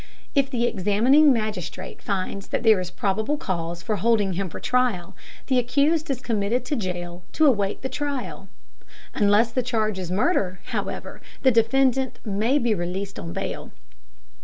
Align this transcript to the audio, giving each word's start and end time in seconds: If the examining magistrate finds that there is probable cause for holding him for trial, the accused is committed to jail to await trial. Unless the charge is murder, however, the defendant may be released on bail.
If 0.33 0.49
the 0.49 0.65
examining 0.65 1.31
magistrate 1.31 2.01
finds 2.01 2.47
that 2.47 2.63
there 2.63 2.79
is 2.79 2.89
probable 2.89 3.37
cause 3.37 3.83
for 3.83 3.97
holding 3.97 4.33
him 4.33 4.49
for 4.49 4.59
trial, 4.59 5.15
the 5.45 5.59
accused 5.59 6.09
is 6.09 6.21
committed 6.23 6.65
to 6.65 6.75
jail 6.75 7.21
to 7.33 7.45
await 7.45 7.83
trial. 7.91 8.49
Unless 9.13 9.51
the 9.51 9.61
charge 9.61 9.99
is 9.99 10.09
murder, 10.09 10.59
however, 10.63 11.21
the 11.43 11.51
defendant 11.51 12.17
may 12.25 12.57
be 12.57 12.73
released 12.73 13.19
on 13.19 13.31
bail. 13.31 13.69